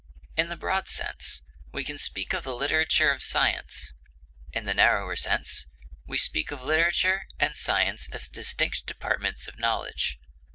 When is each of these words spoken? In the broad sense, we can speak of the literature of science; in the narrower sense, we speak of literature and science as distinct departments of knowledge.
In 0.35 0.49
the 0.49 0.55
broad 0.55 0.87
sense, 0.87 1.43
we 1.71 1.83
can 1.83 1.99
speak 1.99 2.33
of 2.33 2.41
the 2.43 2.55
literature 2.55 3.11
of 3.11 3.21
science; 3.21 3.93
in 4.51 4.65
the 4.65 4.73
narrower 4.73 5.15
sense, 5.15 5.67
we 6.07 6.17
speak 6.17 6.49
of 6.49 6.63
literature 6.63 7.27
and 7.39 7.55
science 7.55 8.09
as 8.11 8.27
distinct 8.27 8.87
departments 8.87 9.47
of 9.47 9.59
knowledge. 9.59 10.17